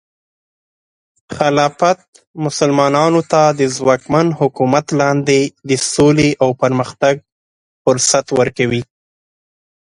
خلافت 1.35 1.99
مسلمانانو 2.45 3.21
ته 3.31 3.41
د 3.59 3.61
ځواکمن 3.77 4.27
حکومت 4.39 4.85
لاندې 4.99 5.39
د 5.69 5.71
سولې 5.93 6.29
او 6.43 6.49
پرمختګ 6.61 7.15
فرصت 7.83 8.25
ورکوي. 8.39 8.81